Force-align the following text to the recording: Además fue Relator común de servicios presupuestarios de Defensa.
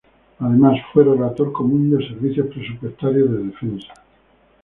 Además 0.39 0.79
fue 0.91 1.03
Relator 1.03 1.51
común 1.51 1.91
de 1.95 2.03
servicios 2.03 2.47
presupuestarios 2.47 3.29
de 3.29 3.37
Defensa. 3.43 3.93